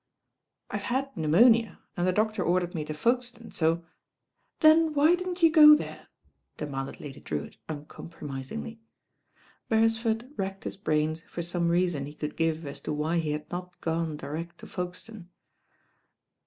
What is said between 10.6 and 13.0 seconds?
his brains for some reason he could give as to